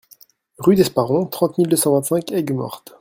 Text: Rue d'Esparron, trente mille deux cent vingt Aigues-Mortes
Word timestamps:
Rue 0.57 0.73
d'Esparron, 0.73 1.27
trente 1.27 1.59
mille 1.59 1.67
deux 1.67 1.75
cent 1.77 1.91
vingt 2.01 2.31
Aigues-Mortes 2.31 2.97